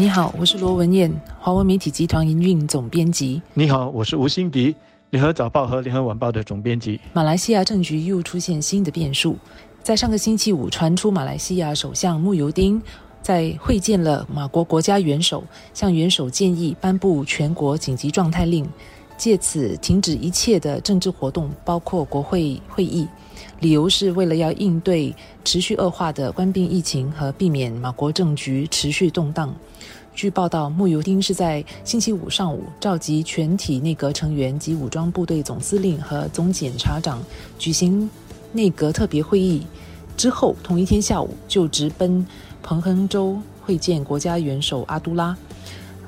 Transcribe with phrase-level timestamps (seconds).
[0.00, 3.42] 你好，我是罗文燕，华文媒体集团营运总编辑。
[3.52, 4.76] 你好，我是吴欣迪，
[5.10, 7.00] 联合早报和联合晚报的总编辑。
[7.12, 9.36] 马来西亚政局又出现新的变数，
[9.82, 12.80] 在上个星期五传出马来西亚首相慕尤丁
[13.20, 15.42] 在会见了马国国家元首，
[15.74, 18.64] 向元首建议颁布全国紧急状态令，
[19.18, 23.06] 借此停止一切的政治活动，包括国会会议。
[23.60, 25.14] 理由是为了要应对
[25.44, 29.54] 持续恶化的官兵疫情和避免马国政局持续动荡。
[30.14, 37.22] 据报道，慕尤丁是在星期五上午召集全体内阁成员及武装部队总司令和总检察长
[37.58, 38.08] 举行
[38.52, 39.64] 内阁特别会议
[40.16, 42.26] 之后，同一天下午就直奔
[42.62, 45.36] 彭亨州会见国家元首阿都拉。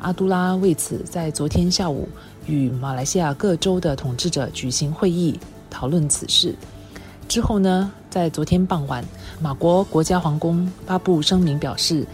[0.01, 2.09] 阿都拉为此在昨天下午
[2.51, 5.39] 与马来西亚各州的统治者举行会议，
[5.71, 6.55] 讨论此事。
[7.29, 9.05] 之后呢，在昨天傍晚，
[9.41, 12.05] 马国国家皇宫发布声明表示，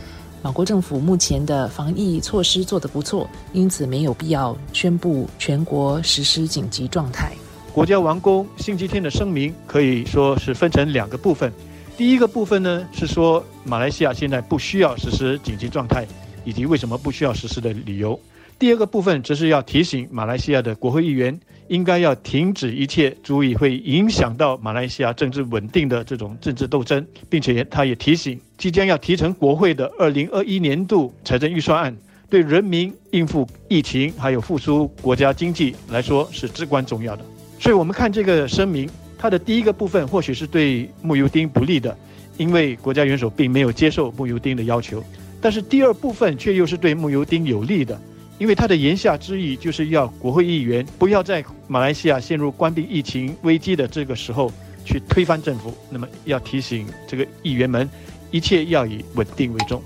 [0.42, 7.32] 马国政府目前的防疫措施做得不错，因此没有必要宣布全国实施紧急状态。
[7.72, 11.50] 国家王宫星期天的声明可以说是分成两个部分，
[11.96, 16.06] 第一个部分呢是说马来西亚现在不需要实施紧急状态，
[16.44, 18.18] 以及为什么不需要实施的理由。
[18.58, 31.94] 第二个部分则是要提醒马来西亚的国会议员，应该要停止一切足以会影响到马来西亚政治稳定的这种政治斗争，并且他也提醒，即将要提成国会的二零二一年度财政预算案，
[32.30, 37.22] 对人民应付疫情还有复苏国家经济来说是至关重要的。
[37.60, 41.94] 所以，我们看这个声明，它的第一个部分或许是对穆尤丁不利的，
[42.38, 45.00] 因为国家元首并没有接受穆尤丁的要求；
[45.42, 48.00] 但是第二部分却又是对穆尤丁有利的。
[48.38, 54.52] 因为他的言下之意就是要国会议员不要在马来西亚陷入关闭疫情危机的这个时候
[54.84, 57.88] 去推翻政府，那么要提醒这个议员们，
[58.30, 59.82] 一切要以稳定为重。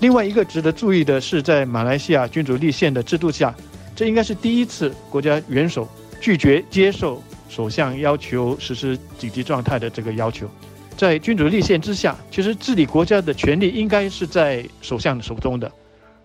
[0.00, 3.54] 另外一个值得注意的是，在马来西亚君主立宪的制度下，
[3.94, 5.86] 这应该是第一次国家元首
[6.22, 10.48] 拒绝接受首相要求实施紧急状态的这个要求。
[10.96, 15.70] 在君主立宪之下，其实治理国家的权力应该是在首相手中的，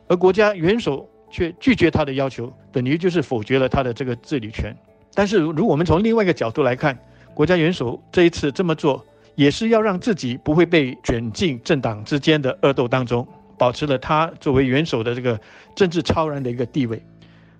[0.07, 1.05] 而国家元首。
[1.29, 4.75] 却拒绝他的要求，等于就是否决了他的这个治理权。
[5.13, 6.97] 但是，如果我们从另外一个角度来看，
[7.33, 13.27] 国家元首这一次这么做，也是要让自己不会被卷进政党之间的恶斗当中，
[13.57, 15.39] 保持了他作为元首的这个
[15.75, 17.01] 政治超然的一个地位。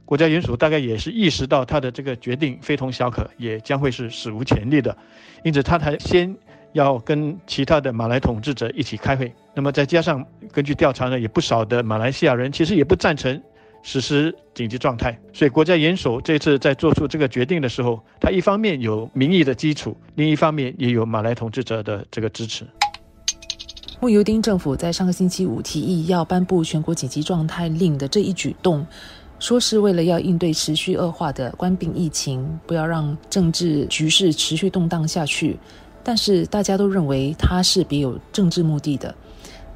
[0.04, 4.96] 国家元首大概也是意识到他的这个决定非同小可，也将会是史无前例的，
[5.44, 6.36] 因此他才先
[6.74, 9.34] 要跟其他的马来统治者一起开会。
[9.54, 13.42] 那么再加上根据调查呢，也不少的马来西亚人其实也不赞成。
[13.88, 22.66] 实施紧急状态，所以国家元首这次在做出这个决定的时候，他一方面有民意的基础，另一方面也有马来统治者的这个支持。
[24.00, 28.84] 穆尤丁政府在上个星期五提议要颁布全国紧急状态令的这一举动，
[29.38, 35.60] 说是为了要应对持续恶化的官兵疫情，不要让政治局势持续动荡下去。
[36.04, 39.14] 但是大家都认为他是别有政治目的的。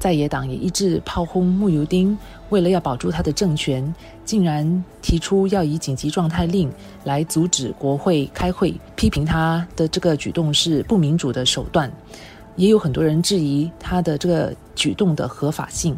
[0.00, 2.16] 在野党也一致炮轰穆尤丁，
[2.48, 3.94] 为了要保住他的政权，
[4.24, 6.72] 竟然提出要以紧急状态令
[7.04, 11.92] 来阻止国会开会，批评他的这个举动是不民主的手段。
[12.56, 15.94] 也有很多人质疑他的这个举动的合法性。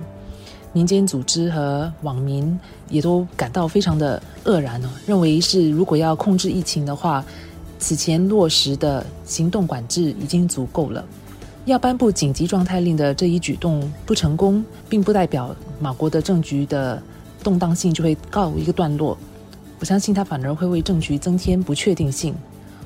[0.72, 2.58] 民间组织和网民
[2.88, 7.24] 也都感到非常的愕然哦，认为是如果要控制疫情的话，
[7.78, 11.04] 此前落实的行动管制已经足够了。
[11.64, 17.00] 要颁布紧急状态令的这一举动不成功，并不代表马国的政局的
[17.42, 19.16] 动荡性就会告一个段落。
[19.78, 22.34] 我相信它反而会为政局增添不确定性。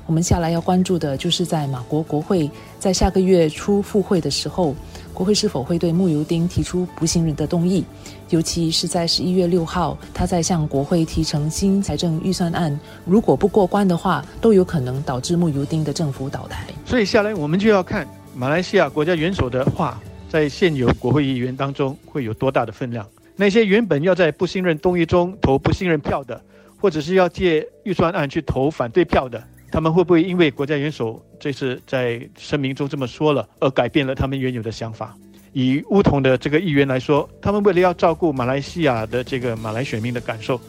[0.05, 2.49] 我们下来要关注的就是在马国国会
[2.79, 4.73] 在下个月初复会的时候，
[5.13, 7.83] 国会是否会对穆尤丁提出不信任的动议？
[8.29, 16.67] 尤其是在十一月六号，他在向国会提成新财政预算案，如果不过关的话，都有可能导致穆尤丁的政府倒台。
[16.85, 18.07] 所以下来我们就要看。
[18.39, 19.99] 马来西亚国家元首的话，
[20.29, 23.03] 在现有国会议员当中会有多大的分量？
[23.35, 26.39] 那些原本要在不信任动议中投不信任票的，
[26.79, 35.17] 或者是要借预算案去投反对票的，他们会不会因为国家元首这次在声明中这么说了，而改变了他们原有的想法？
[35.51, 40.61] 以乌统的这个议员来说，他们为了要照顾马来西亚的这个马来选民的感受，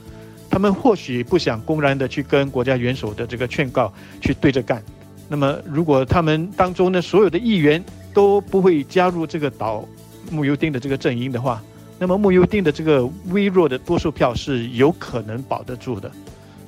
[0.48, 3.92] 他们或许不想公然的去跟国家元首的这个劝告
[4.22, 4.82] 去对着干。
[5.28, 7.84] 那么，如果他们当中呢所有的议员
[8.14, 9.84] 都不会加入这个倒
[10.30, 11.62] 穆尤丁的这个阵营的话，
[11.98, 16.10] 那么穆尤丁的这个微弱的多数票是有可能保得住的。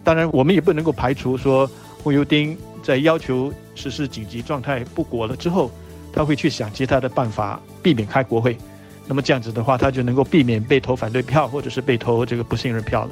[0.04, 1.70] 当然，我们也不能够排除说
[2.04, 5.70] 穆尤丁在要求实施紧急状态不果了之后，
[6.12, 8.56] 他会去想其他的办法避免开国会。
[9.06, 13.10] 那么这样子的话，他就能够避免被投反对票，或者是被投这个不信任票了。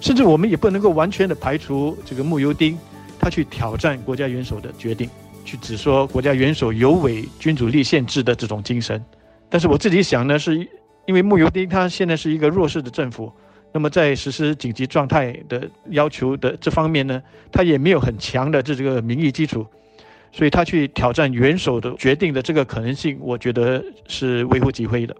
[0.00, 2.78] 甚至我们也不能够完全的排除这个穆尤丁，
[3.24, 5.08] 他去挑战国家元首的决定，
[5.46, 9.02] 去指说国家元首有违君主立宪制的这种精神。
[9.48, 10.54] 但是我自己想呢，是
[11.06, 13.32] 因为穆尤丁他现在是一个弱势的政府，
[13.72, 19.66] 那么在实施紧急状态的要求的这方面呢，他也没有很强的这这个民意基础，
[20.30, 25.16] 所以他去挑战元首的决定的这个可能性，我觉得是微乎其微的。